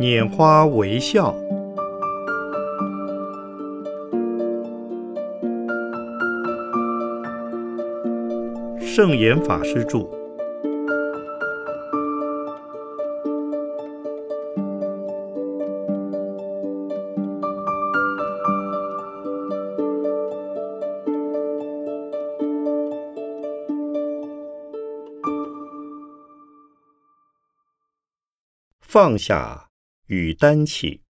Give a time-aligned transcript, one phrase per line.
[0.00, 1.34] 拈花微笑，
[8.80, 10.08] 圣严法师著。
[28.80, 29.67] 放下
[30.08, 31.00] 与担起。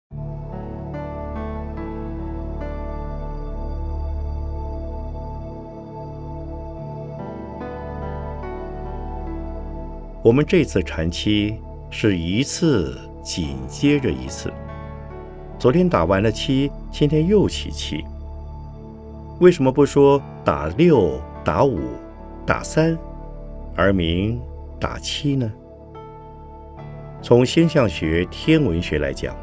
[10.23, 11.59] 我们这次禅期
[11.91, 14.52] 是一次紧接着一次。
[15.59, 18.05] 昨天打完了七，今天又起七。
[19.41, 21.79] 为什么不说打六、打五、
[22.45, 22.99] 打三，
[23.74, 24.41] 而名
[24.79, 25.51] 打七呢？
[27.29, 29.37] 从星象学、天文学来讲，“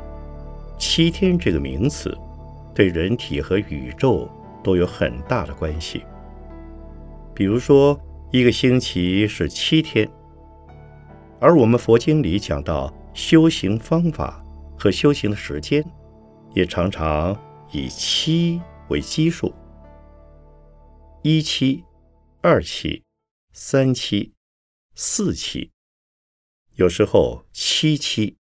[0.75, 2.17] 七天”这个名词
[2.73, 4.27] 对人体和宇宙
[4.64, 6.03] 都有很大的关系。
[7.36, 7.95] 比如说，
[8.31, 10.09] 一个星期是七天，
[11.39, 14.44] 而我们佛经里讲到修行方法
[14.75, 15.86] 和修行的时间，
[16.55, 17.39] 也常常
[17.72, 19.53] 以七为基数：
[21.22, 21.83] 一期、
[22.42, 23.03] 二期、
[23.53, 24.33] 三期、
[24.95, 25.75] 四期。
[26.76, 28.38] 有时候七七，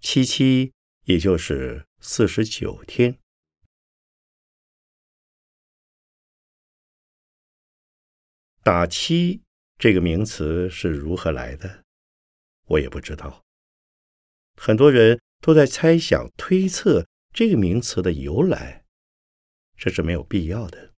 [0.00, 0.72] 七七
[1.04, 3.16] 也就是四十九天。
[8.64, 9.44] 打七
[9.78, 11.84] 这个名词是如何来的，
[12.66, 13.44] 我也不知道。
[14.56, 18.84] 很多人都在猜想、推测这个名词的由来，
[19.76, 20.92] 这是没有必要的。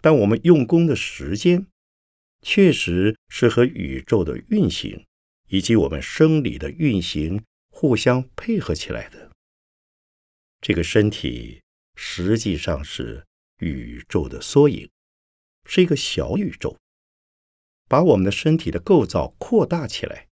[0.00, 1.68] 但我们用功的时间。
[2.44, 5.06] 确实是和宇宙的运行
[5.48, 9.32] 以及我们生理的运行互相配合起来的。
[10.60, 11.62] 这个身体
[11.96, 13.26] 实际上是
[13.60, 14.90] 宇宙的缩影，
[15.64, 16.76] 是一个小宇宙，
[17.88, 20.28] 把我们的身体的构造扩大起来，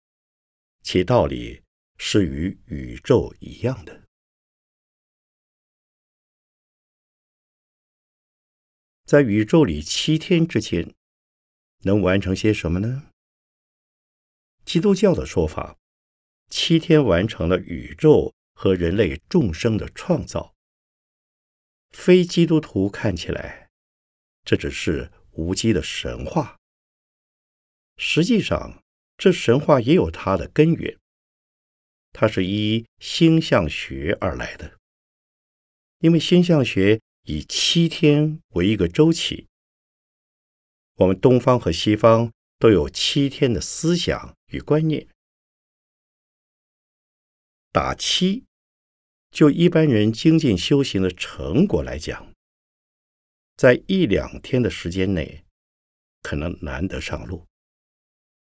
[0.81, 1.61] 其道理
[1.97, 4.03] 是与宇宙一样的。
[9.05, 10.95] 在宇宙里七天之间。
[11.83, 13.09] 能完成些什么呢？
[14.65, 15.77] 基督教的说法，
[16.49, 20.53] 七天完成了宇宙和人类众生的创造。
[21.89, 23.69] 非基督徒看起来，
[24.43, 26.57] 这只是无稽的神话。
[27.97, 28.83] 实际上，
[29.17, 30.97] 这神话也有它的根源，
[32.13, 34.77] 它是依星象学而来的。
[35.99, 39.48] 因为星象学以七天为一个周期。
[40.99, 45.07] 我们东方和西方都有七天的思想与观念。
[47.71, 48.43] 打七，
[49.31, 52.33] 就一般人精进修行的成果来讲，
[53.55, 55.45] 在一两天的时间内，
[56.21, 57.45] 可能难得上路。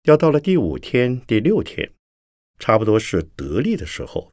[0.03, 1.91] 要到了第五天、第六天，
[2.59, 4.31] 差不多是得力的时候，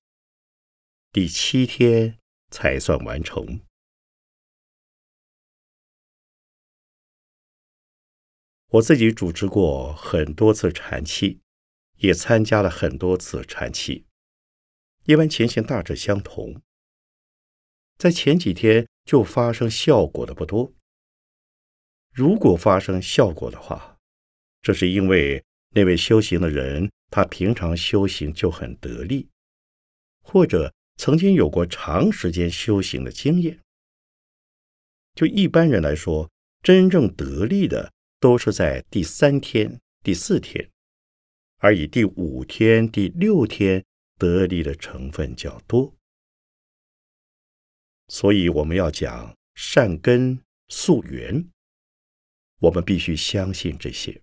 [1.10, 2.16] 第七天
[2.50, 3.60] 才算完成。
[8.74, 11.38] 我自己主持过很多次禅期，
[11.98, 14.04] 也参加了很多次禅期，
[15.04, 16.60] 一般情形大致相同。
[17.96, 20.72] 在前几天就发生效果的不多。
[22.10, 23.96] 如果发生效果的话，
[24.60, 25.44] 这是因为
[25.76, 29.28] 那位修行的人他平常修行就很得力，
[30.20, 33.60] 或者曾经有过长时间修行的经验。
[35.14, 36.28] 就一般人来说，
[36.60, 37.93] 真正得力的。
[38.24, 40.70] 都是在第三天、第四天，
[41.58, 43.84] 而以第五天、第六天
[44.16, 45.94] 得力的成分较多。
[48.08, 51.46] 所以我们要讲善根溯源，
[52.60, 54.18] 我们必须相信这些。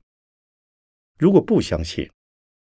[1.20, 2.10] 如果不相信，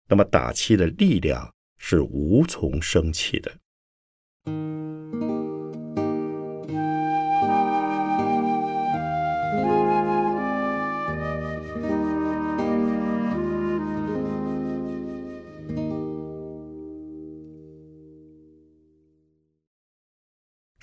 [0.09, 3.57] 那么打气的力量是无从升起的。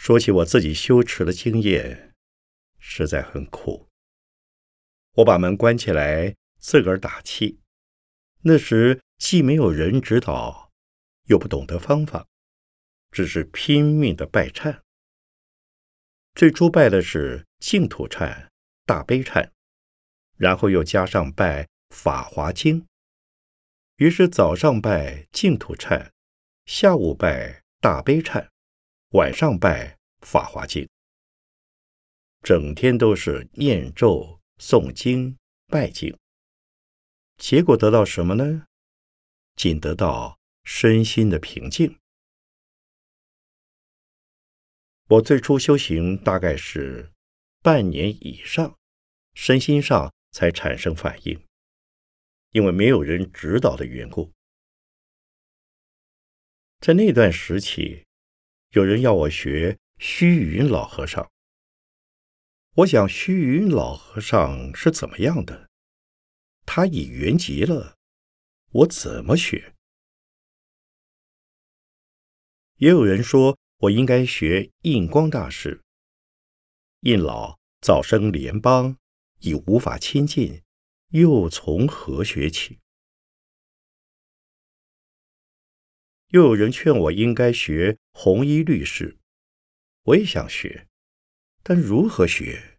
[0.08, 2.14] 说起我自己修持的经验，
[2.78, 3.90] 实在很苦。
[5.16, 7.60] 我把门关起来，自个儿打气。
[8.40, 10.72] 那时既没有人指导，
[11.24, 12.26] 又不懂得方法，
[13.10, 14.80] 只是拼命的拜忏。
[16.34, 18.48] 最初拜的是净土忏、
[18.86, 19.50] 大悲忏，
[20.38, 22.86] 然后又加上拜法华经。
[23.96, 26.08] 于是早上拜净土忏，
[26.64, 28.48] 下午拜大悲忏，
[29.10, 30.88] 晚上拜法华经，
[32.42, 35.36] 整天都是念咒、诵经、
[35.66, 36.16] 拜经，
[37.36, 38.66] 结果得到什么呢？
[39.54, 41.98] 仅得到身心的平静。
[45.08, 47.12] 我最初修行大概是
[47.62, 48.76] 半年以上，
[49.34, 51.46] 身心上才产生反应，
[52.50, 54.30] 因为没有人指导的缘故。
[56.80, 58.04] 在那段时期，
[58.70, 61.28] 有人要我学虚云老和尚。
[62.76, 65.68] 我想虚云老和尚是怎么样的？
[66.64, 67.96] 他已圆寂了。
[68.70, 69.74] 我怎么学？
[72.76, 75.80] 也有人说我应该学印光大师。
[77.00, 78.96] 印老早生联邦，
[79.40, 80.62] 已无法亲近，
[81.08, 82.78] 又从何学起？
[86.28, 89.18] 又有人劝我应该学红衣律师，
[90.08, 90.88] 我也想学，
[91.62, 92.78] 但如何学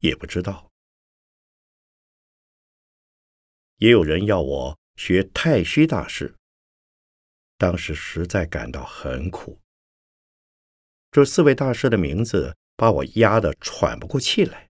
[0.00, 0.70] 也不知道。
[3.76, 4.80] 也有人要我。
[4.96, 6.36] 学太虚大师，
[7.56, 9.58] 当时实在感到很苦。
[11.10, 14.68] 这四位大师的名字把我压得喘不过气来，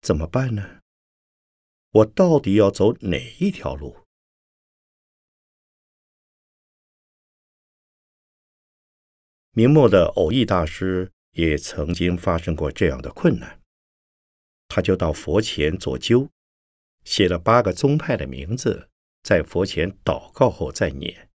[0.00, 0.80] 怎么办呢？
[1.90, 4.06] 我到底要走哪一条路？
[9.52, 13.60] 明末的偶益大师也曾经发生过这样的困难，
[14.68, 16.28] 他就到佛前做灸。
[17.04, 18.90] 写了八个宗派的名字，
[19.22, 21.30] 在佛前祷告后再念，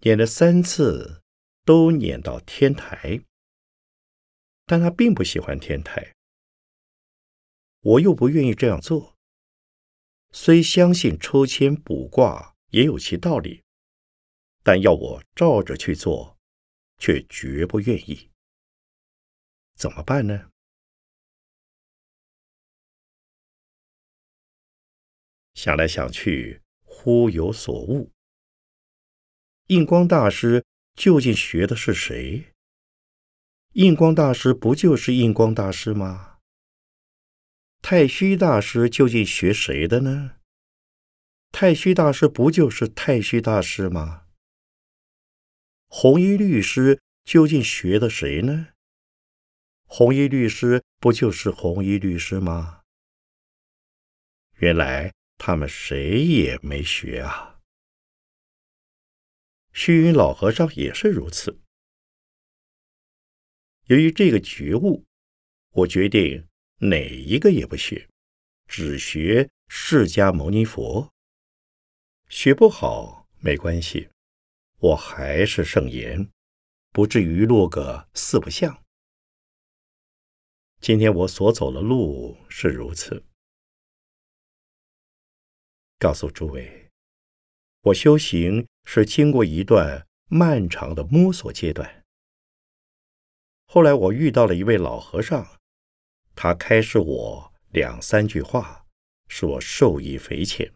[0.00, 1.22] 念了三次，
[1.64, 3.20] 都念到天台。
[4.64, 6.14] 但他并不喜欢天台，
[7.82, 9.14] 我又不愿意这样做。
[10.32, 13.62] 虽相信抽签卜卦也有其道理，
[14.64, 16.35] 但要我照着去做，
[16.98, 18.30] 却绝不愿意。
[19.74, 20.50] 怎么办呢？
[25.54, 28.12] 想来想去，忽有所悟。
[29.68, 30.64] 印光大师
[30.94, 32.52] 究竟学的是谁？
[33.72, 36.38] 印光大师不就是印光大师吗？
[37.80, 40.36] 太虚大师究竟学谁的呢？
[41.52, 44.25] 太虚大师不就是太虚大师吗？
[45.98, 48.68] 红衣律师究竟学的谁呢？
[49.84, 52.82] 红衣律师不就是红衣律师吗？
[54.56, 55.14] 原来。
[55.38, 57.60] 他们谁也没学啊！
[59.72, 61.60] 虚云老和尚也是如此。
[63.84, 65.04] 由于这个觉悟，
[65.72, 66.48] 我决定
[66.78, 68.08] 哪一个也不学，
[68.66, 71.12] 只学释迦牟尼佛。
[72.28, 74.08] 学不好没关系，
[74.86, 76.30] 我还是圣言，
[76.92, 78.84] 不至于落个四不像。
[80.80, 83.24] 今天我所走的路是如此。
[85.98, 86.88] 告诉诸位，
[87.80, 92.04] 我修行是经过一段漫长的摸索阶段。
[93.66, 95.58] 后来我遇到了一位老和尚，
[96.36, 98.86] 他开示我两三句话，
[99.26, 100.72] 使我受益匪浅，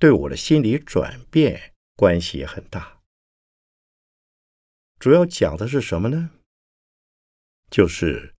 [0.00, 3.01] 对我的心理转变关系也很大。
[5.02, 6.30] 主要讲的是什么呢？
[7.68, 8.36] 就是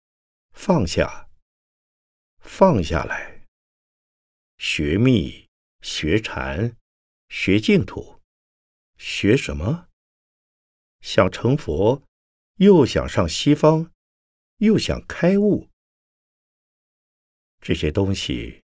[0.52, 1.28] 放下，
[2.38, 3.48] 放下来，
[4.58, 5.48] 学密。
[5.80, 6.76] 学禅，
[7.28, 8.20] 学净土，
[8.96, 9.88] 学什么？
[11.00, 12.04] 想成佛，
[12.58, 13.90] 又想上西方，
[14.58, 15.68] 又想开悟，
[17.60, 18.62] 这些东西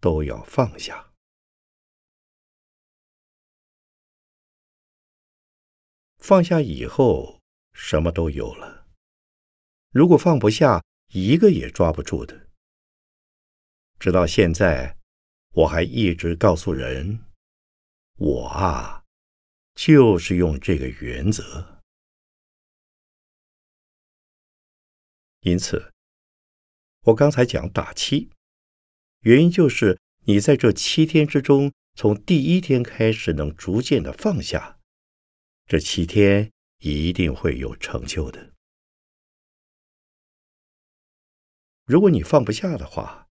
[0.00, 1.07] 都要放下。
[6.28, 7.40] 放下以后，
[7.72, 8.86] 什么都有了。
[9.92, 12.48] 如果放不下，一个也抓不住的。
[13.98, 14.98] 直到现在。
[15.54, 17.24] 我还一直告诉人，
[18.16, 19.04] 我啊，
[19.74, 21.80] 就是用这个原则。
[25.40, 25.90] 因此，
[27.04, 28.28] 我刚才讲打七，
[29.20, 34.77] 原因就是你在这七天之中，从第一天开始能逐渐的放下，
[35.68, 38.52] 这七天一定会有成就的。
[41.84, 43.28] 如果你放不下的话，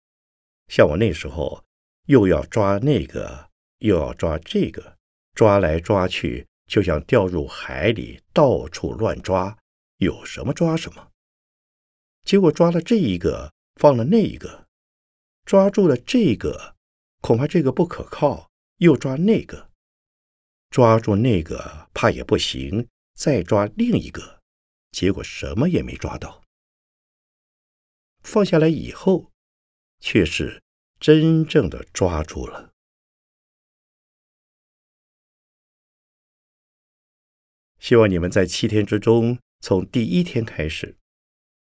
[0.67, 1.63] 像我那时候。
[2.07, 4.97] 又要抓那个，又要抓这个，
[5.33, 9.57] 抓来抓去，就像掉入海里，到处乱抓，
[9.99, 11.11] 有什么抓什么。
[12.25, 14.67] 结果抓了这一个，放了那一个，
[15.45, 16.75] 抓住了这个，
[17.21, 19.71] 恐怕这个不可靠，又抓那个，
[20.73, 24.41] 抓住那个怕也不行，再抓另一个，
[24.89, 26.41] 结果什么也没抓到。
[28.23, 29.31] 放下来以后，
[29.99, 30.63] 却是
[30.99, 32.71] 真正的抓住了。
[37.77, 40.97] 希望你们在七天之中，从第一天开始，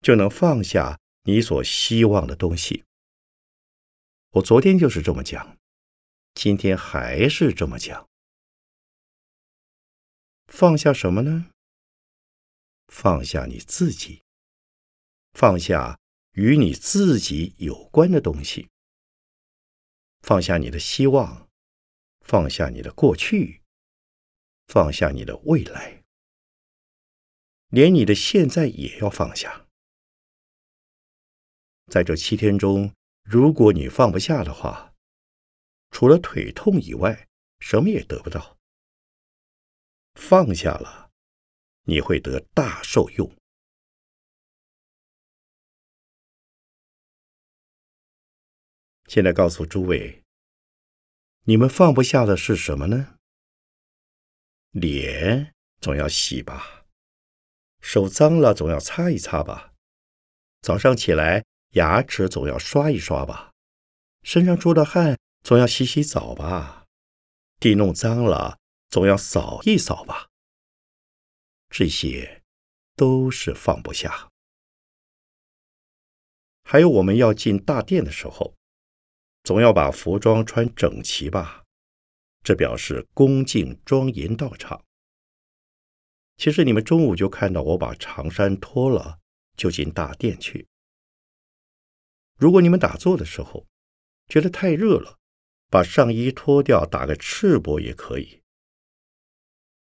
[0.01, 2.83] 就能放下你所希望的东西。
[4.33, 5.57] 我昨天就是这么讲，
[6.35, 8.07] 今天还是这么讲。
[10.49, 11.51] 放下什么呢？
[12.87, 14.23] 放下你自己，
[15.31, 15.97] 放下
[16.31, 18.67] 与你自己有关的东西，
[20.21, 21.47] 放下你的希望，
[22.19, 23.61] 放下你的过去，
[24.67, 26.03] 放下你的未来。
[27.67, 29.67] 连你的现在也要放下。
[31.87, 34.93] 在这七天中，如果你放不下的话，
[35.91, 37.29] 除了腿痛以外，
[37.59, 38.58] 什么也得不到。
[40.19, 41.09] 放下了，
[41.85, 43.35] 你会得大受用。
[49.07, 50.21] 现在告诉诸位，
[51.45, 53.15] 你们放不下的是什么呢？
[54.71, 56.85] 脸总要洗吧。
[57.81, 59.73] 手脏了总要擦一擦吧，
[60.61, 63.53] 早上起来牙齿总要刷一刷吧，
[64.21, 66.85] 身上出的汗总要洗洗澡吧，
[67.59, 68.58] 地弄脏了
[68.89, 70.29] 总要扫一扫吧。
[71.69, 72.43] 这些
[72.95, 74.29] 都是放不下。
[76.63, 78.55] 还有我们要进大殿的时候，
[79.43, 81.63] 总要把服装穿整齐吧，
[82.43, 84.83] 这表示恭敬庄严道场。
[86.37, 89.19] 其实你们中午就看到我把长衫脱了，
[89.57, 90.67] 就进大殿去。
[92.35, 93.67] 如果你们打坐的时候
[94.27, 95.17] 觉得太热了，
[95.69, 98.41] 把上衣脱掉，打个赤膊也可以。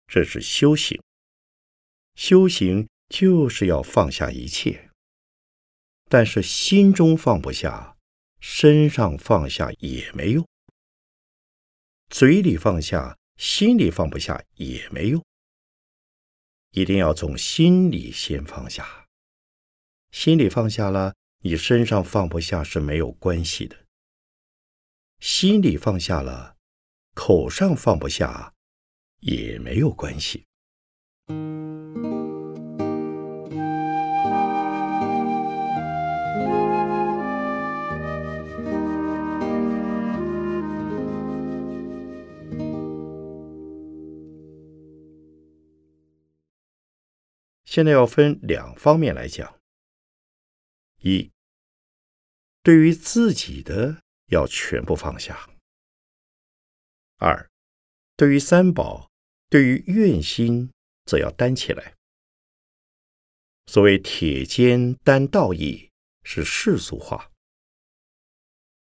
[0.07, 1.01] 这是修行，
[2.15, 4.89] 修行就是要放下一切，
[6.09, 7.97] 但是心中放不下，
[8.39, 10.43] 身上放下也没用；
[12.09, 15.23] 嘴里放下，心里放不下也没用。
[16.71, 19.07] 一定要从心里先放下，
[20.11, 23.85] 心里放下了，你身上放不下是没有关系的。
[25.19, 26.57] 心里放下了，
[27.13, 28.53] 口上放不下
[29.25, 30.45] 也没有关系。
[47.65, 49.59] 现在要分两方面来讲：
[50.99, 51.31] 一，
[52.61, 55.49] 对于自己的要全部放下；
[57.17, 57.49] 二，
[58.15, 59.09] 对于三宝，
[59.53, 60.71] 对于愿心，
[61.05, 61.93] 则要担起来。
[63.67, 65.91] 所谓“铁肩担道义”，
[66.25, 67.29] 是世俗话。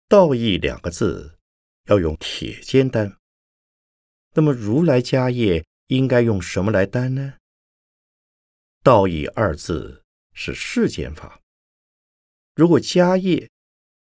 [0.09, 1.39] 道义两个字
[1.89, 3.19] 要用铁肩担，
[4.33, 7.35] 那么如来家业应该用什么来担呢？
[8.83, 11.43] 道义二字是世间法，
[12.55, 13.51] 如果家业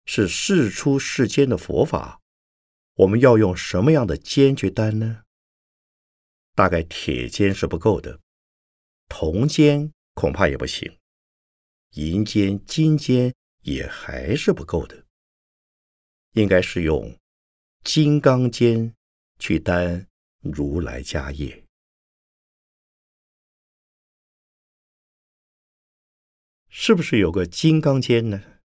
[0.05, 2.21] 是世出世间的佛法，
[2.97, 5.24] 我们要用什么样的坚决担呢？
[6.55, 8.21] 大概铁尖是不够的，
[9.09, 10.99] 铜尖恐怕也不行，
[11.91, 15.05] 银尖、金尖也还是不够的，
[16.33, 17.19] 应该是用
[17.83, 18.95] 金刚尖
[19.39, 20.07] 去担
[20.41, 21.65] 如来家业。
[26.69, 28.61] 是不是有个金刚尖呢？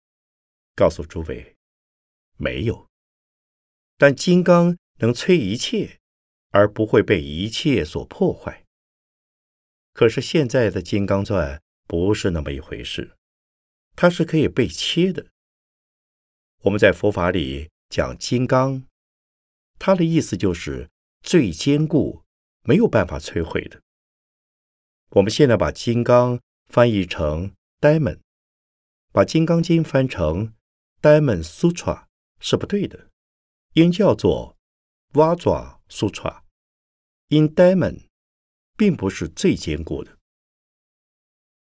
[0.75, 1.55] 告诉诸位，
[2.37, 2.87] 没有。
[3.97, 5.99] 但金刚能摧一切，
[6.51, 8.63] 而不会被一切所破坏。
[9.93, 13.15] 可是现在的金刚钻不是那么一回事，
[13.95, 15.27] 它是可以被切的。
[16.63, 18.83] 我们在佛法里讲金刚，
[19.79, 20.89] 它的意思就是
[21.21, 22.23] 最坚固，
[22.63, 23.81] 没有办法摧毁的。
[25.11, 27.53] 我们现在把金刚翻译成。
[27.79, 28.21] Diamond，
[29.11, 30.55] 把《金刚经》翻成
[30.99, 32.05] Diamond Sutra
[32.39, 33.11] 是不对的，
[33.73, 34.57] 应叫做
[35.13, 36.43] Vajra Sutra。
[37.29, 38.07] 因 Diamond
[38.77, 40.17] 并不是最坚固的，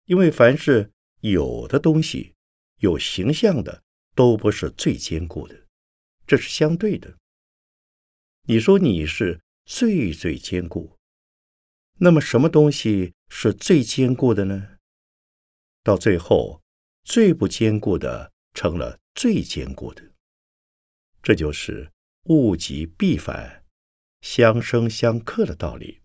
[0.06, 2.34] 因为凡是有的东西、
[2.78, 3.82] 有形象的，
[4.14, 5.66] 都不是最坚固的，
[6.26, 7.18] 这是相对的。
[8.44, 10.96] 你说你是最最坚固，
[11.98, 14.78] 那么什么东西是最坚固的呢？
[15.82, 16.62] 到最后，
[17.04, 20.12] 最不坚固的成了最坚固的，
[21.22, 21.92] 这就是
[22.24, 23.59] 物极必反，
[24.20, 26.00] 相生相克的道理。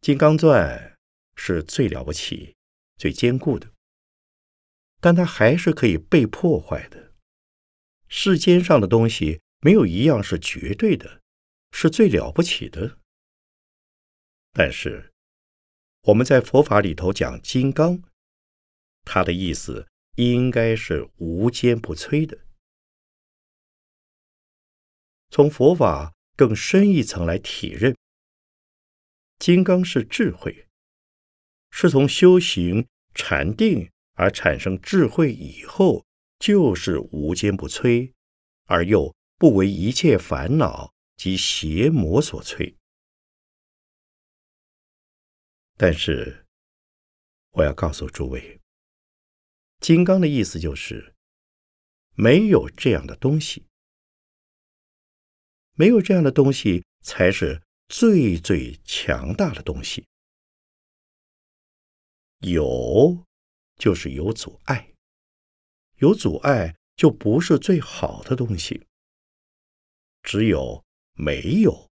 [0.00, 0.96] 金刚钻
[1.34, 2.56] 是最了不起、
[2.96, 3.72] 最坚固的，
[5.00, 7.12] 但它还是可以被破坏的。
[8.08, 11.20] 世间上的东西没有一样是绝对的，
[11.72, 12.98] 是最了不起的。
[14.52, 15.12] 但是
[16.04, 18.02] 我们在佛法里头讲金刚，
[19.02, 19.86] 它的意思
[20.16, 22.47] 应该是无坚不摧的。
[25.30, 27.96] 从佛法更深一层来体认。
[29.38, 30.66] 金刚是智慧，
[31.70, 36.04] 是从修行禅定而产生智慧以后，
[36.38, 38.12] 就是无坚不摧，
[38.64, 42.74] 而又不为一切烦恼及邪魔所摧。
[45.76, 46.44] 但是，
[47.52, 48.60] 我要告诉诸位，
[49.78, 51.14] 金刚的意思就是
[52.16, 53.67] 没有这样的东西，
[55.78, 57.62] 没有这样的东西才是。
[57.90, 60.06] 最最强大的东西，
[62.40, 63.24] 有
[63.76, 64.92] 就是有阻碍，
[65.96, 68.86] 有阻碍就不是最好的东西。
[70.22, 71.88] 只有没有，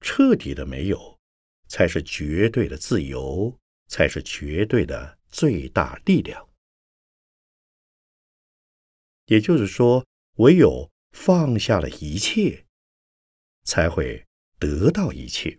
[0.00, 1.18] 彻底的没有，
[1.66, 6.48] 才是绝对的自由，才是绝对的最大力量。
[9.24, 12.66] 也就是说，唯有放下了一切，
[13.70, 14.26] 才会。
[14.60, 15.58] 得到一切。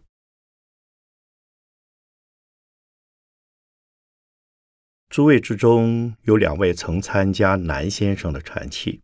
[5.09, 9.01] 诸位之中有两位曾参加南先生的禅期，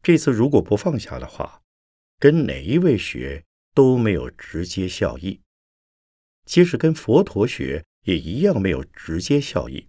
[0.00, 1.60] 这次如果不放下的话，
[2.20, 5.40] 跟哪一位学都没有直接效益；
[6.46, 9.88] 即使跟佛陀学，也一样没有直接效益，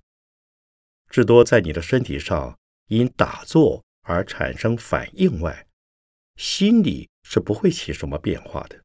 [1.12, 5.68] 至多在你的身体上因打坐而产生反应外，
[6.38, 7.13] 心里。
[7.24, 8.84] 是不会起什么变化的。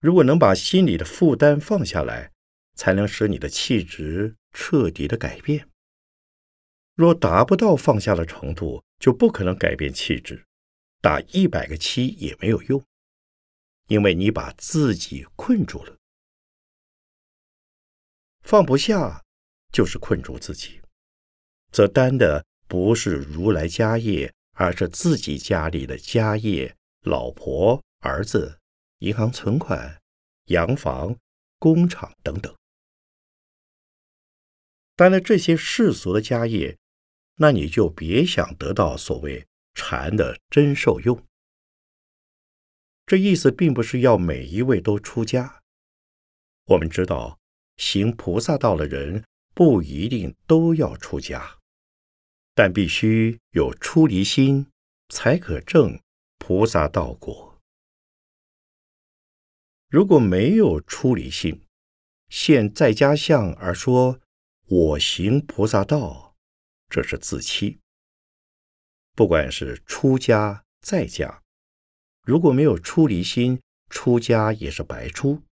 [0.00, 2.32] 如果能把心里的负担放下来，
[2.74, 5.68] 才能使你的气质彻底的改变。
[6.94, 10.46] 若达不到放下的程度，就不可能改变气质。
[11.02, 12.82] 打一百个七也没有用，
[13.88, 15.96] 因为你把自己困住了。
[18.42, 19.22] 放不下
[19.72, 20.80] 就是困住自己，
[21.70, 24.32] 则担的不是如来家业。
[24.60, 28.58] 而是自己家里的家业、老婆、儿子、
[28.98, 30.02] 银行存款、
[30.48, 31.16] 洋房、
[31.58, 32.54] 工厂等等。
[34.94, 36.76] 担了这些世俗的家业，
[37.36, 41.24] 那你就别想得到所谓禅的真受用。
[43.06, 45.62] 这意思并不是要每一位都出家。
[46.66, 47.38] 我们知道，
[47.78, 51.59] 行菩萨道的人不一定都要出家。
[52.62, 54.66] 但必须有出离心，
[55.08, 55.98] 才可证
[56.36, 57.58] 菩萨道果。
[59.88, 61.64] 如果没有出离心，
[62.28, 64.20] 现在家相而说
[64.66, 66.36] 我行菩萨道，
[66.90, 67.80] 这是自欺。
[69.14, 71.42] 不管是出家在家，
[72.26, 75.42] 如果没有出离心，出家也是白出。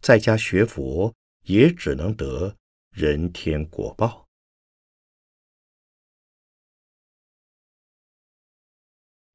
[0.00, 2.56] 在家学佛，也只能得
[2.92, 4.25] 人天果报。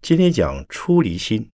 [0.02, 1.52] 今天讲出离心，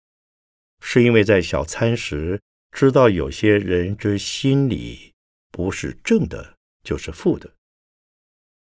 [0.80, 5.12] 是因为在小参时知道有些人之心里
[5.50, 7.56] 不是正的，就是负的；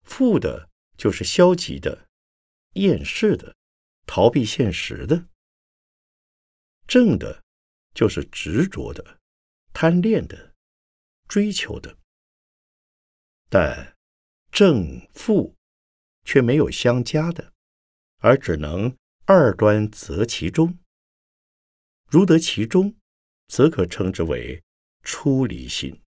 [0.03, 2.09] 负的就是消极的、
[2.73, 3.55] 厌世的、
[4.07, 5.27] 逃避现实的；
[6.87, 7.45] 正的
[7.93, 9.19] 就是执着的、
[9.75, 10.55] 贪恋的、
[11.29, 11.99] 追求的。
[13.51, 13.95] 但
[14.51, 15.55] 正负
[16.25, 17.53] 却没有相加的，
[18.21, 18.97] 而只能。
[19.29, 20.79] 二端择其中，
[22.09, 22.95] 如得其中，
[23.49, 24.62] 则可称之为
[25.03, 26.01] 出离心。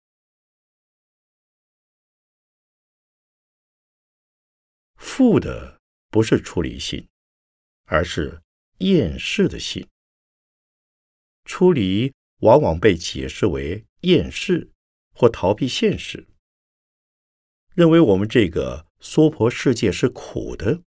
[4.98, 7.10] 负的不是出离心，
[7.86, 8.44] 而是
[8.82, 9.90] 厌世的心。
[11.44, 14.70] 出离往往被解释为厌世
[15.16, 16.28] 或逃避现实，
[17.74, 20.84] 认为我们这个娑婆世界是苦的。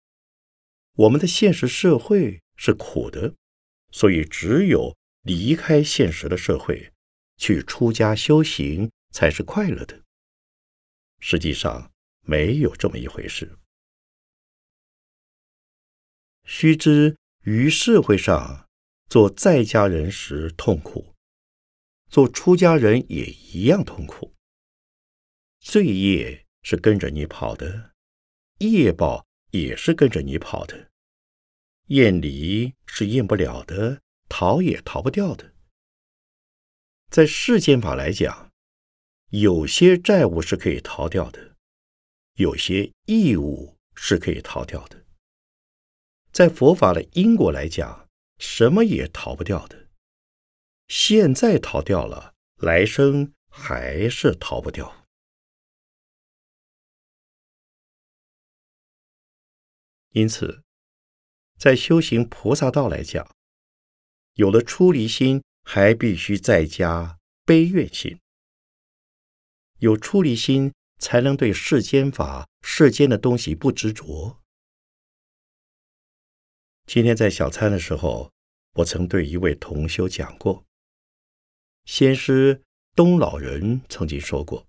[0.97, 3.35] 我们的现实社会是苦的，
[3.91, 6.93] 所以只有离开现实的社会，
[7.37, 10.03] 去出家修行才是快乐的。
[11.19, 13.59] 实际上没有这么一回事。
[16.45, 18.69] 须知于社会上
[19.09, 21.17] 做在家人时痛苦，
[22.09, 24.33] 做出家人也一样痛苦。
[25.59, 27.95] 罪业是跟着你跑的，
[28.59, 29.27] 业报。
[29.55, 30.91] 也是跟着你跑的，
[31.87, 35.53] 厌离是厌不了的，逃也逃不掉的。
[37.09, 38.51] 在世间法来讲，
[39.31, 41.55] 有些债务是可以逃掉的，
[42.35, 45.05] 有些义务是可以逃掉的。
[46.33, 49.89] 在佛法的因果来讲，什么也逃不掉的。
[50.89, 55.04] 现在逃掉了，来生还是逃不掉。
[60.15, 60.63] 因此，
[61.59, 63.35] 在修行菩萨道来讲，
[64.35, 68.21] 有了出离心，还必须再加悲愿心。
[69.79, 74.41] 有出离心，才能对世间法、世间的东西不执着。
[76.87, 78.31] 今天在小餐的时候，
[78.75, 80.65] 我曾对一位同修讲过。
[81.87, 82.63] 先师
[82.95, 84.69] 东老人曾经说过：“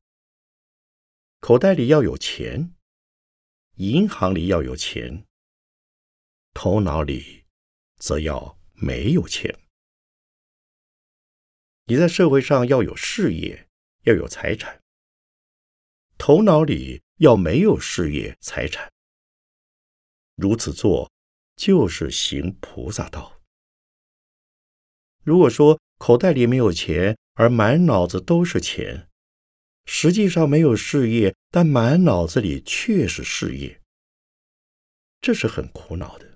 [1.39, 2.73] 口袋里要有钱，
[3.75, 5.24] 银行里要有钱，
[6.55, 7.45] 头脑里
[7.99, 9.55] 则要没有钱。
[11.85, 13.67] 你在社会上要有事业，
[14.05, 14.81] 要有财产，
[16.17, 18.91] 头脑里要没有事业财产。
[20.35, 21.11] 如此做。”
[21.55, 23.39] 就是行菩萨道。
[25.23, 29.07] 如果说口袋里没有钱，而满脑子都是钱，
[29.85, 33.81] 实际上没有事业，但满脑子里却是事业，
[35.21, 36.34] 这是很苦恼的。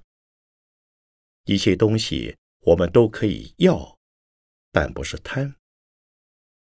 [1.50, 3.98] 一切东西我们都可以要，
[4.72, 5.56] 但不是贪；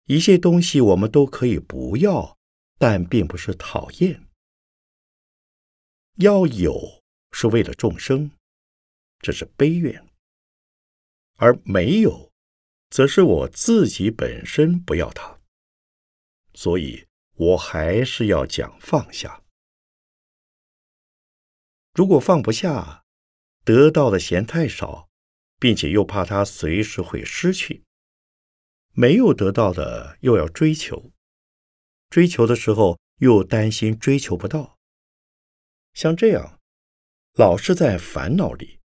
[0.03, 2.38] 一切东西我们都可以不要，
[2.77, 4.27] 但并不是讨厌。
[6.15, 7.01] 要有。
[7.31, 8.31] 是为了众生，
[9.19, 10.05] 这是悲愿；
[11.35, 12.31] 而没有，
[12.89, 15.41] 则是我自己本身不要它，
[16.53, 19.43] 所以我还是要讲放下。
[21.93, 23.04] 如果放不下，
[23.65, 25.10] 得到的嫌太少，
[25.60, 27.82] 并且又怕它随时会失去；
[28.93, 31.12] 没有得到的又要追求，
[32.10, 34.78] 追求的时候又担心追求不到，
[35.93, 36.62] 像这样。
[37.38, 38.80] 老是在烦恼里，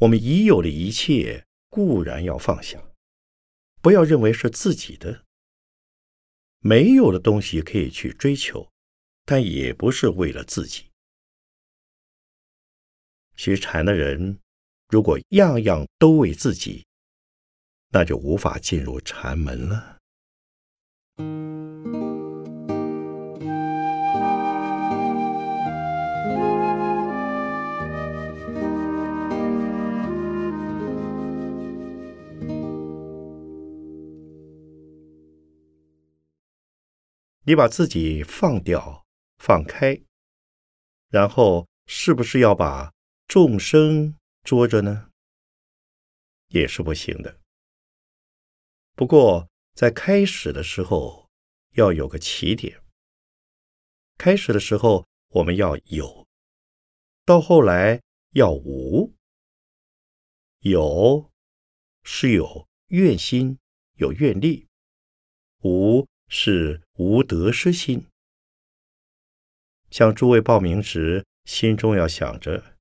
[0.00, 2.92] 我们已有的一切固然要放下，
[3.80, 5.24] 不要认为是自己的。
[6.58, 8.70] 没有的东西可以去追求，
[9.24, 10.90] 但也不是为了自己。
[13.36, 14.38] 学禅的人，
[14.88, 16.86] 如果样样都为自己，
[17.90, 19.98] 那就无法进入禅门了。
[37.46, 39.04] 你把自己放掉、
[39.36, 40.00] 放开，
[41.10, 42.93] 然后是不是要把
[43.26, 45.10] 众生捉着呢？
[46.48, 47.40] 也是不行的。
[48.94, 51.28] 不过在开始的时候
[51.72, 52.80] 要有个起点。
[54.16, 56.26] 开始的时候我们要有，
[57.24, 58.00] 到后来
[58.32, 59.14] 要无。
[60.60, 61.30] 有
[62.02, 63.58] 是有愿心、
[63.94, 64.68] 有愿力，
[65.62, 66.06] 无。
[66.26, 68.06] 是无得失心。
[69.90, 72.73] 向诸位报名时，心中要想着：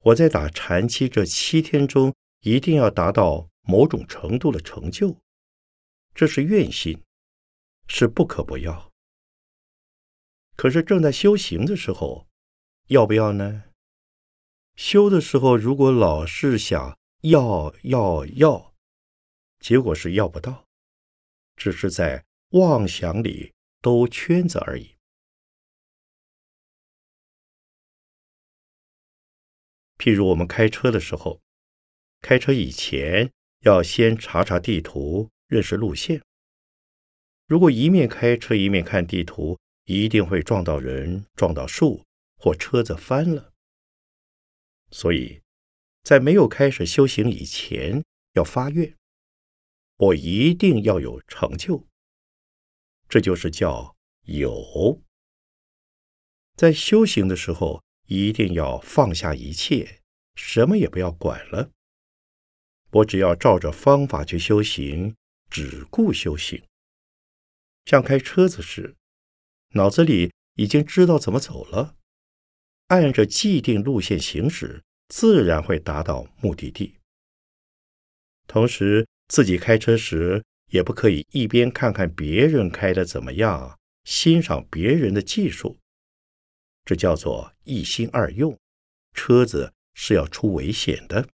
[0.00, 5.16] 我在打禅期这七天中，一定要达到某种程度的成就。
[6.14, 7.02] 这是愿心，
[7.86, 8.90] 是不可不要。
[10.56, 12.26] 可是正在修行的时候，
[12.88, 13.64] 要不要呢？
[14.76, 18.74] 修的时候，如果老是想要要要，
[19.58, 20.64] 结果是要不到，
[21.56, 22.24] 只是在。
[22.54, 24.96] 妄想里兜圈子而已。
[30.00, 31.42] 譬如我们开车的时候，
[32.22, 36.22] 开车以前要先查查地图，认识路线。
[37.46, 42.02] 如果一面开车一面看地图，一定会撞到人、撞到树
[42.38, 43.52] 或车子翻了。
[44.90, 45.42] 所以，
[46.02, 48.96] 在没有开始修行以前，要发愿：
[49.96, 51.86] 我一定要有成就。
[53.06, 55.02] 这就是叫有，
[56.56, 60.00] 在修行的时候，一定要放下一切，
[60.34, 61.70] 什么也不要管了。
[62.90, 65.14] 我只要照着方法去修行，
[65.48, 66.60] 只顾修行。
[67.84, 68.96] 像开车子时，
[69.74, 71.94] 脑子里已经知道怎么走了，
[72.88, 76.96] 按着既定路线行驶，自然会达到目的地。
[78.48, 85.78] 同时，自己开车时，也不可以一边看看别人开的怎么样，欣赏别人的技术，
[86.84, 88.58] 这叫做一心二用，
[89.12, 91.28] 车子是要出危险的。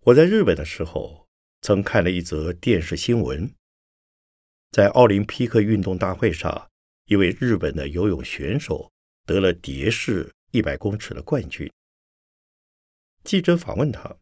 [0.00, 1.28] 我在日本的时候，
[1.60, 3.54] 曾看了一则电视新闻，
[4.70, 6.70] 在奥林匹克运动大会上，
[7.04, 8.90] 一位日本的游泳选手
[9.26, 11.70] 得了蝶式一百公尺的冠军。
[13.22, 14.16] 记者访问他，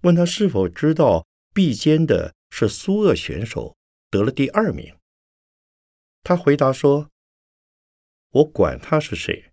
[0.00, 1.24] 问他是否知道
[1.54, 3.76] 臂尖的是苏俄选手
[4.10, 4.97] 得了第二名。
[6.28, 7.10] 他回答说
[8.32, 9.50] ：“我管他是谁，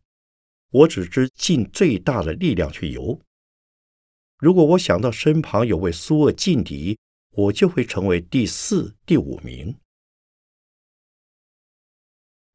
[0.71, 3.21] 我只知尽最大的力量去游。
[4.39, 9.79] 如果我想到身旁有位苏俄劲敌，我就会成为第四、第五名。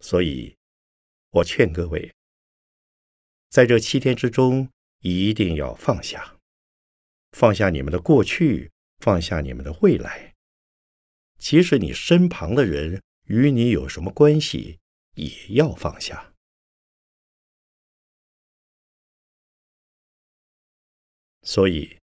[0.01, 0.55] 所以，
[1.31, 2.15] 我劝各位，
[3.49, 4.69] 在这七天之中。”
[5.03, 6.37] 一定要放下，
[7.33, 10.35] 放下你们的过去，放下你们的未来。
[11.39, 14.81] 即使你身旁的人与你有什么关系，
[15.15, 16.35] 也要放下。
[21.43, 22.01] 所以，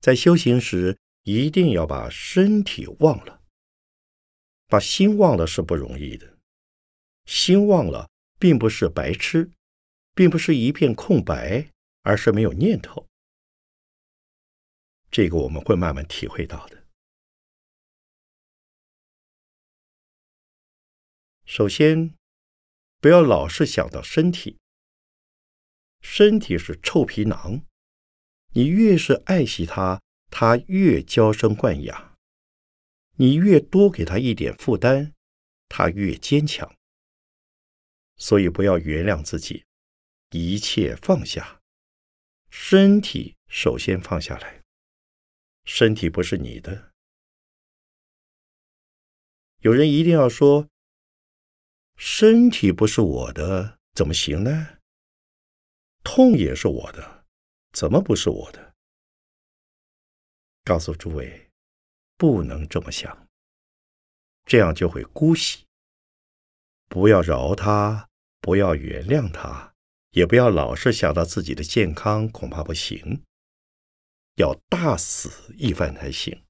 [0.00, 3.42] 在修行时，一定要把身体忘了，
[4.66, 6.36] 把心忘了是不容易的。
[7.24, 9.50] 心忘了，并不是白痴，
[10.14, 11.70] 并不是一片空白。
[12.02, 13.06] 而是没有念头，
[15.10, 16.79] 这个我们会慢慢体会到的。
[21.52, 22.14] 首先，
[23.00, 24.60] 不要老是想到身体，
[26.00, 27.64] 身体是臭皮囊，
[28.54, 32.16] 你越是爱惜它，它越娇生惯养；
[33.16, 35.12] 你越多给它一点负担，
[35.68, 36.72] 它越坚强。
[38.14, 39.64] 所以，不要原谅自己，
[40.30, 41.60] 一切放下。
[42.48, 44.62] 身体首先放下来，
[45.64, 46.92] 身体不是你的。
[49.62, 50.69] 有人一定要说，
[52.02, 54.78] 身体不是我的，怎么行呢？
[56.02, 57.26] 痛也是我的，
[57.72, 58.74] 怎么不是我的？
[60.64, 61.50] 告诉诸位，
[62.16, 63.28] 不能这么想，
[64.46, 65.66] 这样就会姑息。
[66.88, 68.08] 不要饶他，
[68.40, 69.74] 不要原谅他。
[70.12, 73.22] 也不要老是想到自己的健康，恐怕不行。
[74.36, 76.46] 要大死一番才行。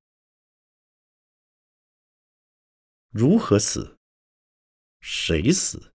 [3.09, 3.99] 如何死？
[5.01, 5.93] 谁死？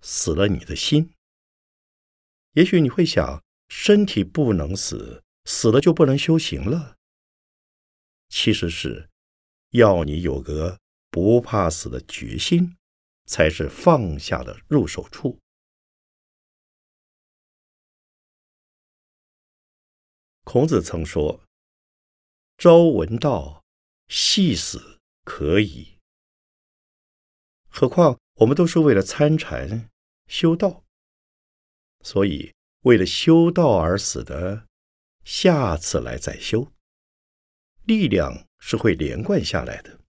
[0.00, 1.14] 死了你的心。
[2.52, 6.96] 也许你会想，身体不能死，死了就不能修行了。
[8.28, 9.10] 其实是
[9.70, 12.76] 要你有个不怕死的决心，
[13.26, 15.40] 才是放下的入手处。
[20.44, 21.44] 孔子曾说
[22.56, 23.64] ：“朝闻道，
[24.08, 25.95] 夕死可矣。”
[27.78, 29.90] 何况我们都是为了参禅
[30.28, 30.82] 修道，
[32.00, 34.66] 所以为了修道而死的，
[35.24, 36.72] 下次来再修，
[37.84, 40.00] 力量是会连贯下来的。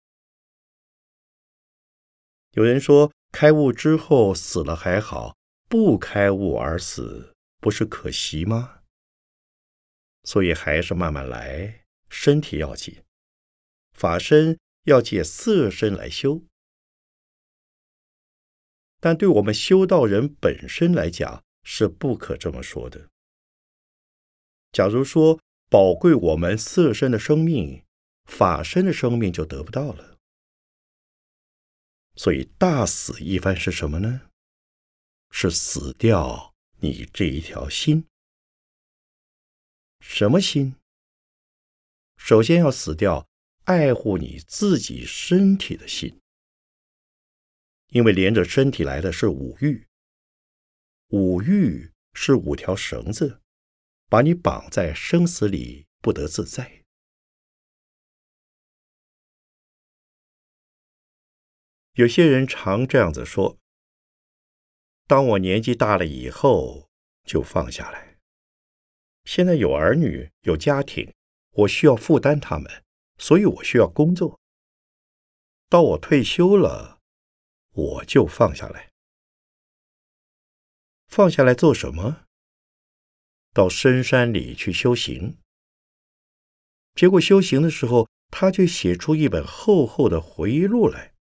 [2.51, 5.35] 有人说，开悟之后死了还好，
[5.67, 8.79] 不开悟而死，不是可惜吗？
[10.23, 13.03] 所以还是慢慢来，身体要紧，
[13.91, 16.43] 法身要借色身来修。
[18.99, 23.09] 但对我们修道人本身来讲，是不可这么说的。
[24.71, 27.83] 假如说宝贵我们色身的生命，
[28.25, 30.17] 法身的生命就得不到了。
[32.15, 34.21] 所以大死一番是什么呢？
[35.29, 38.07] 是死掉你这一条心。
[39.99, 40.75] 什么心？
[42.15, 43.27] 首先要死掉
[43.65, 46.19] 爱护你自己身体的心，
[47.89, 49.87] 因为连着身体来的是五欲，
[51.09, 53.41] 五欲是五条绳子，
[54.09, 56.83] 把你绑在生死里不得自在。
[61.93, 63.57] 有些人常这样子说
[65.07, 66.89] ：“当我年纪大了以后，
[67.23, 68.17] 就放下来。”
[69.25, 71.13] 现在有儿女有家庭，
[71.51, 72.83] 我需要负担他们，
[73.17, 74.39] 所以我需要工作。
[75.67, 76.96] 到我退休了，
[77.77, 78.89] 我就放下来。
[81.07, 82.25] 放下来做什么？
[83.53, 85.37] 到深山里去修行。
[86.95, 91.13] 结果修行的时候，他却写出一本厚厚的回忆录来，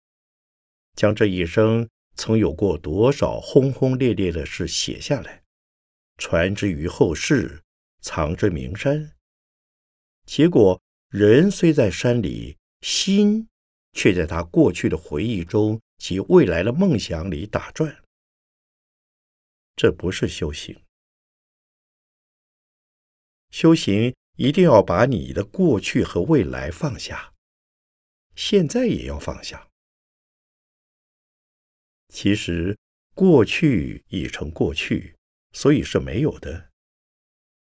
[0.94, 5.44] 将这一生曾有过多少轰轰烈烈的事写下来，
[6.16, 7.62] 传之于后世。
[8.02, 9.16] 藏之名山，
[10.26, 13.48] 结果人虽在山里，心
[13.94, 18.02] 却在他过去的回忆中及未来的梦想里打转。
[19.74, 20.82] 这不是修行。
[23.50, 27.32] 修行一定要把你的过去和未来放下，
[28.34, 29.68] 现在也要放下。
[32.08, 32.78] 其实
[33.14, 35.16] 过去已成过去，
[35.52, 36.70] 所以是没有的；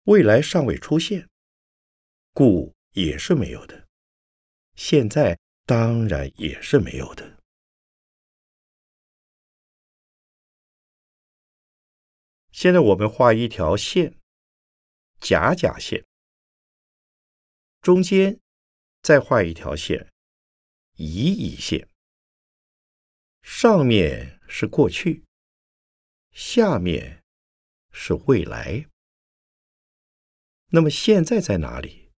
[0.03, 1.29] 未来尚未出现，
[2.33, 3.87] 故也是没有的。
[4.75, 7.36] 现在当然也是没有的。
[12.57, 14.17] 现在我们画一条线，
[15.21, 16.03] 假假线，
[17.83, 18.39] 中间
[19.03, 20.11] 再画一条线，
[20.95, 21.87] 乙乙线。
[23.43, 25.23] 上面是过去，
[26.31, 27.23] 下面
[27.91, 28.87] 是未来。
[30.71, 32.11] 那么现在在哪里？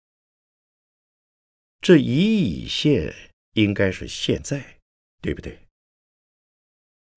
[1.81, 4.79] 这乙乙线应该是现在，
[5.19, 5.67] 对不对？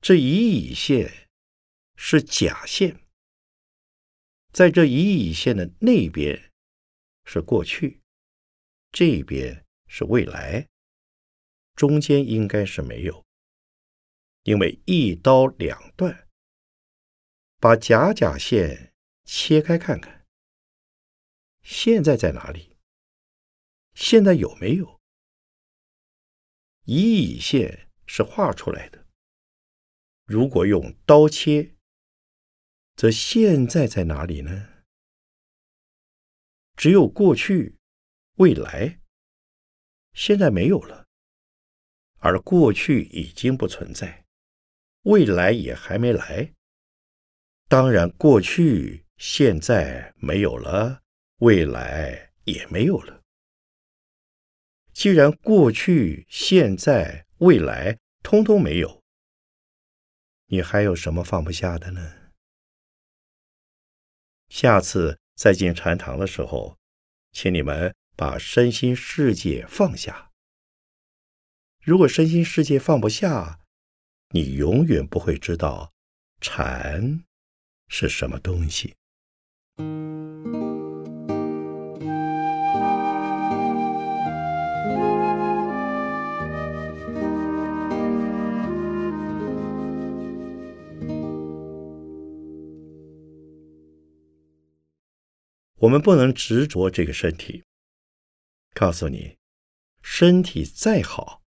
[0.00, 1.28] 这乙乙线
[1.94, 2.98] 是假线，
[4.52, 6.52] 在这乙乙线的那边
[7.24, 8.02] 是过去，
[8.90, 10.68] 这边是未来，
[11.74, 13.24] 中间应该是没有。
[14.42, 16.28] 因为一刀两断，
[17.58, 18.92] 把假假线
[19.24, 20.26] 切开看看，
[21.62, 22.76] 现在在哪里？
[23.94, 25.00] 现在有没有？
[26.84, 29.06] 乙乙线是画出来的，
[30.26, 31.76] 如果用刀切，
[32.96, 34.68] 则现在在哪里呢？
[36.76, 37.76] 只有过去、
[38.36, 39.00] 未来，
[40.14, 41.06] 现在没有了，
[42.18, 44.24] 而过去已经不存在。
[45.02, 46.54] 未来也还没来，
[47.68, 51.02] 当然过去、现在没有了，
[51.38, 53.22] 未来也没有了。
[54.92, 59.02] 既然过去、现在、未来通通没有，
[60.46, 62.21] 你还有什么放不下的呢？
[64.52, 66.76] 下次再进禅堂的时候，
[67.32, 70.30] 请你们把身心世界放下。
[71.80, 73.60] 如果身心世界放不下，
[74.34, 75.94] 你永远不会知道
[76.42, 77.24] 禅
[77.88, 78.94] 是什么东西。
[95.82, 97.64] 我们不能执着这个身体。
[98.72, 99.36] 告诉你，
[100.00, 101.42] 身体再好。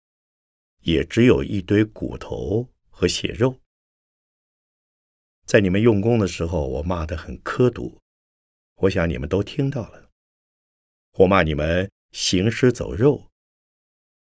[0.83, 3.59] 也只有一堆骨头和血肉。
[5.45, 7.99] 在你们用功的时候，我骂得很苛毒，
[8.77, 10.09] 我想你们都听到了。
[11.19, 13.29] 我骂你们行尸走肉，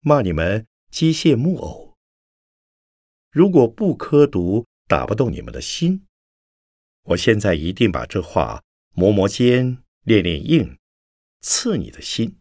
[0.01, 1.95] 骂你们机械木偶。
[3.31, 6.07] 如果不苛毒，打不动你们的心，
[7.03, 8.63] 我现在一定把这话
[8.95, 10.79] 磨磨尖，练练硬，
[11.41, 12.41] 刺你的心。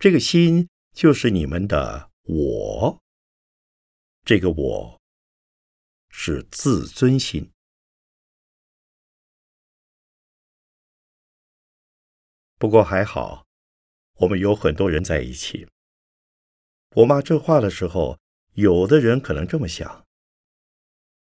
[0.00, 2.10] 这个心就是你们的。
[2.24, 3.00] 我，
[4.24, 5.00] 这个我
[6.08, 7.52] 是自尊心。
[12.58, 13.46] 不过还好，
[14.14, 15.68] 我们有很多人在一起。
[16.96, 18.18] 我骂这话的时候，
[18.54, 20.04] 有的人可能这么想：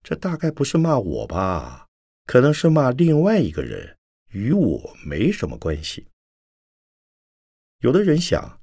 [0.04, 1.88] 这大概不是骂我吧？
[2.26, 3.95] 可能是骂另外一个人，
[4.36, 6.08] 与我没什么关系。
[7.78, 8.60] 有的人想。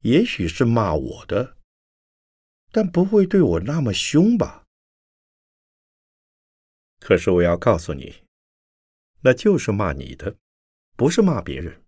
[0.00, 1.56] 也许是骂我的，
[2.72, 4.66] 但不会对我那么凶吧？
[6.98, 8.24] 可是我要告诉你，
[9.20, 10.36] 那就是骂你的，
[10.96, 11.84] 不是骂别人。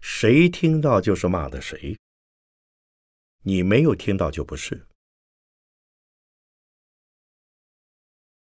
[0.00, 1.96] 谁听到就是骂的谁，
[3.44, 4.88] 你没有听到就不是。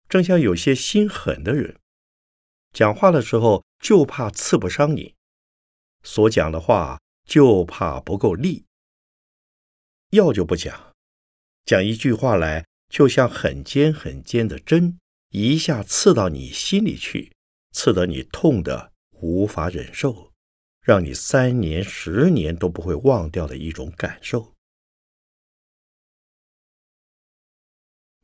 [0.09, 1.79] 正像有些心狠的人，
[2.73, 5.15] 讲话的时候就怕刺不伤你，
[6.03, 8.65] 所讲的话就怕不够力。
[10.11, 10.95] 要就不讲，
[11.65, 14.99] 讲一句话来，就像很尖很尖的针，
[15.31, 17.33] 一下刺到你心里去，
[17.73, 20.33] 刺得你痛得无法忍受，
[20.81, 24.55] 让你三年十年都不会忘掉的一种感受。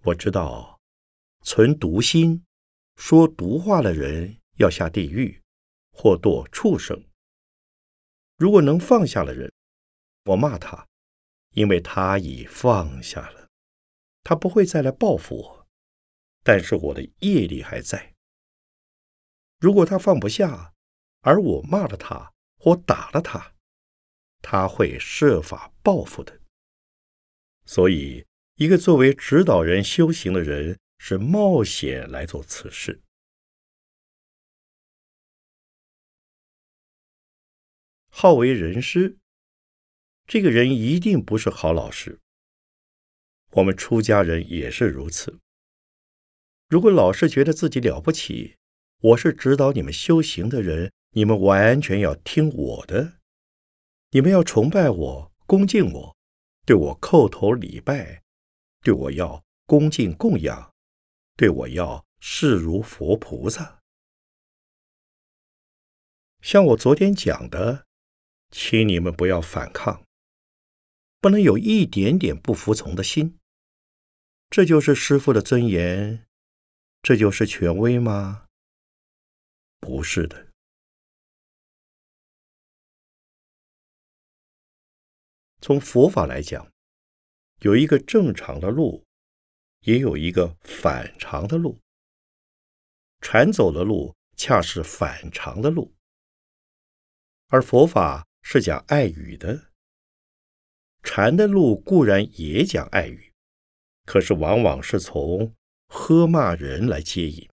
[0.05, 0.81] 我知道，
[1.43, 2.45] 存毒心、
[2.97, 5.43] 说毒话的人要下地狱，
[5.93, 7.05] 或堕畜生。
[8.37, 9.53] 如果能放下的人，
[10.25, 10.87] 我骂他。
[11.55, 13.49] 因为他已放下了，
[14.25, 15.69] 他不会再来报复我，
[16.43, 18.13] 但是我的业力还在。
[19.61, 20.75] 如果他放不下，
[21.21, 23.55] 而我骂了他或打了他，
[24.43, 26.41] 他会设法报复的。
[27.67, 28.27] 所以，
[28.57, 33.03] 一个作为指导人修行的人是冒险来做此事。
[38.09, 39.19] 好为人师，
[40.27, 42.21] 这个人一定不是好老师。
[43.51, 45.41] 我们出家人也是如此。
[46.69, 48.57] 如果老是觉得自己了不起，
[49.01, 53.19] 我是指导你们修行的人，你们完全要听我的，
[54.11, 56.17] 你们要崇拜我、恭敬我，
[56.65, 58.23] 对我叩头礼拜，
[58.81, 60.74] 对我要恭敬供养，
[61.37, 63.81] 对我要视如佛菩萨。
[66.41, 67.87] 像我昨天讲的。
[68.57, 70.07] 请你们不要反抗，
[71.21, 73.37] 不能有一点点不服从的心。
[74.49, 76.25] 这就是师父的尊严，
[77.03, 78.47] 这就是权威吗？
[79.81, 80.53] 不是的。
[85.61, 86.71] 从佛法来讲，
[87.63, 89.05] 有一个正常的路，
[89.85, 91.81] 也有一个反常的路。
[93.21, 95.95] 传走的路恰是反常的路，
[97.49, 98.27] 而佛法。
[98.47, 99.73] 是讲爱语的，
[101.03, 103.33] 禅的路固然也讲爱语，
[104.05, 105.55] 可是往往是从
[105.89, 107.49] 喝骂人来接引。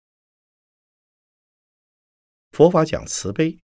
[2.52, 3.60] 佛法讲慈悲，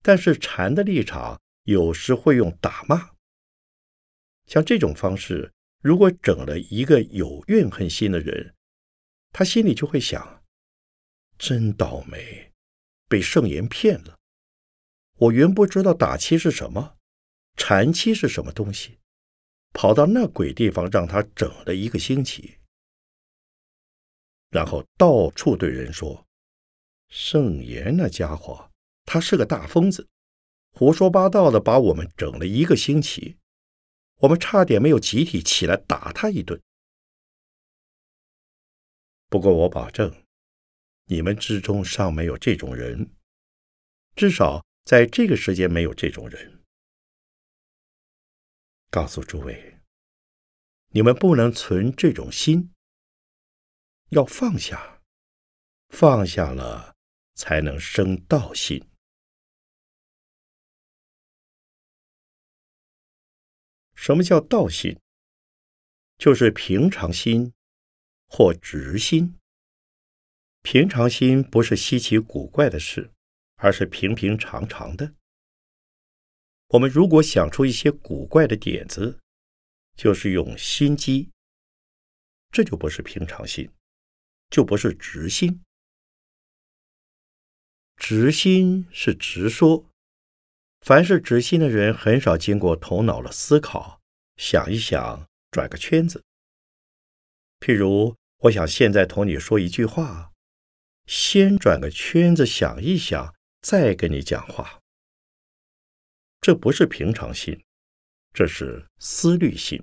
[0.00, 3.10] 但是禅的立场有时会用打骂。
[4.46, 5.52] 像这种方式，
[5.84, 8.54] 如果整了一个有怨恨心的人，
[9.32, 10.42] 他心里就会想：
[11.36, 12.50] 真倒霉，
[13.06, 14.18] 被圣言骗了。
[15.18, 16.96] 我原不知道打七是什么，
[17.58, 18.98] 禅七是什么东西，
[19.74, 22.56] 跑到那鬼地方让他整了一个星期，
[24.48, 26.26] 然后到处对人说
[27.12, 28.70] ：“圣言那家伙，
[29.04, 30.08] 他是个大疯子，
[30.72, 33.36] 胡说八道的把我们整了一个星期，
[34.24, 36.60] 我们差点没有集体起来打他一顿。”
[39.30, 40.24] 不过我保证，
[41.06, 43.10] 你们之中尚没有这种人，
[44.14, 44.62] 至少。
[44.84, 46.62] 在这个时间没有这种人。
[48.90, 49.80] 告诉诸位，
[50.90, 52.70] 你们不能存这种心，
[54.10, 55.00] 要放下，
[55.88, 56.94] 放下了
[57.34, 58.86] 才能生道心。
[64.04, 65.00] 什么叫道心？
[66.18, 67.54] 就是平常心
[68.28, 69.38] 或直心。
[70.60, 73.10] 平常心不是稀奇古怪的事。
[73.56, 75.14] 而是平平常常的。
[76.66, 79.20] 我们如果想出一些古怪的点子，
[79.96, 81.30] 就是用心机，
[82.50, 83.70] 这就不是平常心，
[84.50, 85.62] 就不是直心。
[87.96, 89.88] 直心是直说，
[90.84, 94.02] 凡是直心的人，很少经过头脑的思考，
[94.36, 96.22] 想一想，转个圈子。
[97.58, 100.30] 譬如，我想现在同你说一句话，
[101.06, 103.34] 先转个圈子，想一想。
[103.62, 104.78] 再跟你讲话，
[106.42, 107.64] 这不是平常心，
[108.34, 109.82] 这是思虑心，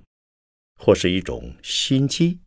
[0.76, 2.42] 或是一种心机。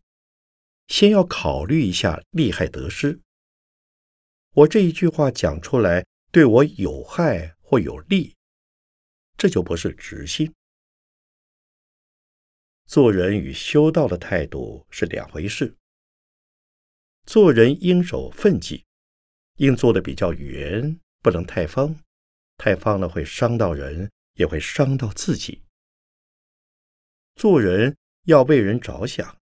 [0.87, 3.19] 先要考虑一下利害得失。
[4.53, 8.34] 我这一句话讲出来，对我有害或有利，
[9.37, 10.53] 这就不是直心。
[12.85, 15.75] 做人与修道的态度是两回事。
[17.25, 18.85] 做人应守分际，
[19.55, 20.99] 应做的比较圆。
[21.21, 21.99] 不能太方，
[22.55, 25.63] 太方了会伤到人，也会伤到自己。
[27.33, 29.35] 做人要为人着想，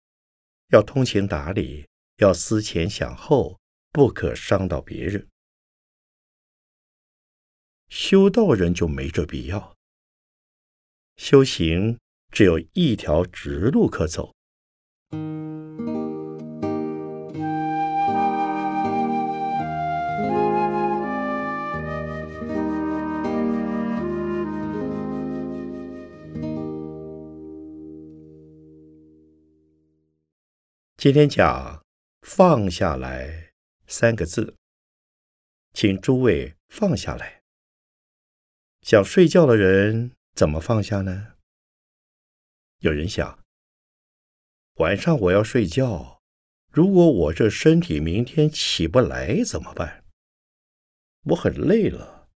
[0.70, 1.86] 要通情达理，
[2.20, 3.60] 要思前想后，
[3.92, 5.28] 不可伤到别人。
[7.90, 9.76] 修道人就没这必要，
[11.16, 12.00] 修行
[12.32, 14.34] 只有一条直路可走。
[30.98, 31.84] 今天讲
[32.26, 33.52] “放下来”
[33.88, 34.56] 三个字，
[35.74, 37.42] 请诸位放下来。
[38.82, 41.34] 想睡觉的人怎么放下呢？
[42.80, 43.40] 有人想，
[44.76, 46.22] 晚上我要睡觉，
[46.72, 50.04] 如果我这身体明天起不来怎么办？
[51.26, 52.28] 我很累了，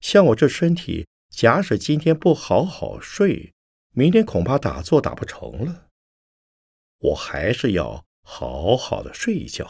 [0.00, 3.52] 像我这身体，假使今天不好好睡，
[3.94, 5.88] 明天恐怕打坐打不成了。
[6.98, 8.04] 我还是要。
[8.30, 9.66] 好好的睡一觉，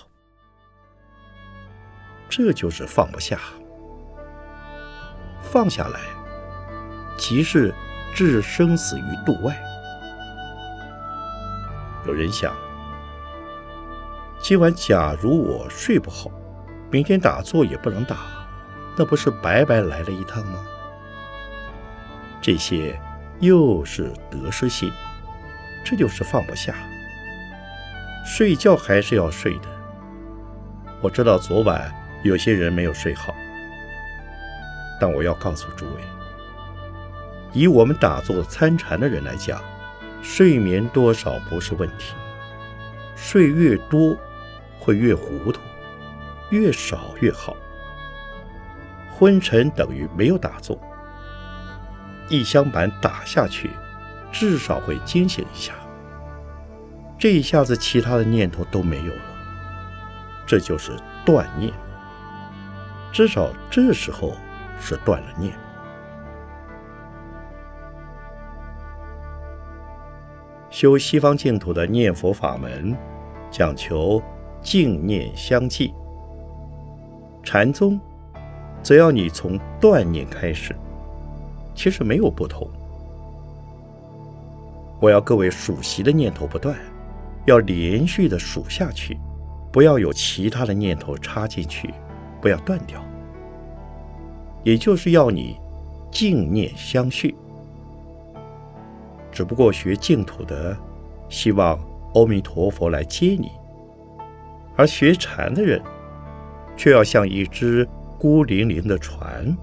[2.28, 3.40] 这就是放不下。
[5.40, 6.00] 放下来，
[7.18, 7.74] 即是
[8.14, 9.54] 置生死于度外。
[12.06, 12.56] 有人想，
[14.40, 16.30] 今晚假如我睡不好，
[16.90, 18.16] 明天打坐也不能打，
[18.96, 20.64] 那不是白白来了一趟吗？
[22.40, 22.98] 这些
[23.40, 24.90] 又是得失心，
[25.84, 26.72] 这就是放不下。
[28.24, 29.68] 睡觉还是要睡的。
[31.02, 31.92] 我知道昨晚
[32.22, 33.34] 有些人没有睡好，
[35.00, 36.00] 但我要告诉诸位，
[37.52, 39.62] 以我们打坐参禅的人来讲。
[40.20, 42.12] 睡眠多少不是问题，
[43.14, 44.16] 睡越多
[44.80, 45.60] 会越糊涂，
[46.50, 47.56] 越少越好。
[49.10, 50.76] 昏沉等于没有打坐，
[52.28, 53.70] 一香板打下去，
[54.32, 55.72] 至少会惊醒一下。
[57.16, 59.22] 这一下子，其他的念头都没有了，
[60.46, 60.90] 这就是
[61.24, 61.72] 断念。
[63.12, 64.36] 至少这时候
[64.80, 65.56] 是断了念。
[70.70, 72.94] 修西方净土的念佛法门，
[73.50, 74.22] 讲求
[74.62, 75.92] 净念相继。
[77.42, 77.98] 禅宗
[78.82, 80.76] 则要你从断念开始，
[81.74, 82.68] 其实没有不同。
[85.00, 86.76] 我要各位数息的念头不断，
[87.46, 89.16] 要连续的数下去，
[89.72, 91.94] 不要有其他的念头插进去，
[92.42, 93.02] 不要断掉。
[94.64, 95.56] 也就是要你
[96.10, 97.34] 净念相续。
[99.38, 100.76] 只不过学净土的，
[101.28, 101.78] 希望
[102.14, 103.46] 阿弥陀佛来接你；
[104.74, 105.80] 而学禅的人，
[106.76, 109.56] 却要像一只孤零零的船，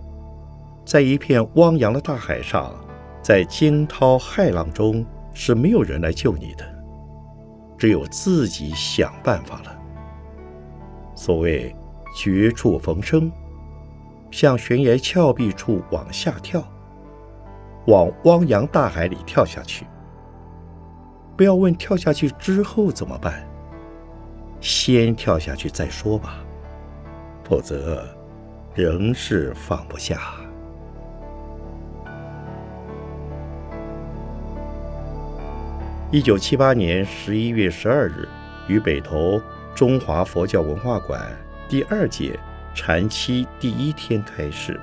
[0.85, 2.73] 在一片汪洋的大海上，
[3.21, 6.63] 在惊涛骇浪中，是没有人来救你的，
[7.77, 9.77] 只有自己想办法了。
[11.17, 11.75] 所谓
[12.15, 13.29] 绝处逢生，
[14.31, 16.65] 向悬崖峭壁处往下跳。
[17.87, 19.85] 往汪洋大海里跳下去，
[21.37, 23.47] 不要问跳下去之后怎么办，
[24.59, 26.37] 先跳下去再说吧，
[27.43, 28.03] 否则
[28.73, 30.19] 仍是放不下。
[36.11, 38.27] 一九七八年十一月十二日，
[38.67, 39.39] 于北投
[39.75, 41.21] 中华佛教文化馆
[41.67, 42.39] 第二届
[42.73, 44.79] 禅期第一天开始。